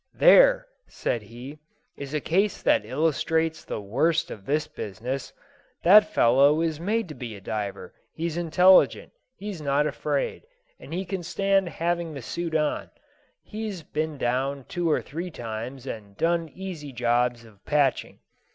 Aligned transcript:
"There," 0.17 0.65
said 0.87 1.21
he, 1.21 1.59
"is 1.95 2.15
a 2.15 2.19
case 2.19 2.63
that 2.63 2.87
illustrates 2.87 3.63
the 3.63 3.79
worst 3.79 4.31
of 4.31 4.47
this 4.47 4.65
business. 4.67 5.31
That 5.83 6.11
fellow 6.11 6.59
is 6.61 6.79
made 6.79 7.07
to 7.09 7.13
be 7.13 7.35
a 7.35 7.39
diver; 7.39 7.93
he's 8.11 8.35
intelligent, 8.35 9.11
he's 9.35 9.61
not 9.61 9.85
afraid, 9.85 10.41
and 10.79 10.91
he 10.91 11.05
can 11.05 11.21
stand 11.21 11.69
having 11.69 12.15
the 12.15 12.23
suit 12.23 12.55
on; 12.55 12.89
he's 13.43 13.83
been 13.83 14.17
down 14.17 14.65
two 14.67 14.89
or 14.89 15.03
three 15.03 15.29
times 15.29 15.85
and 15.85 16.17
done 16.17 16.49
easy 16.49 16.91
jobs 16.91 17.45
of 17.45 17.63
patching. 17.63 18.17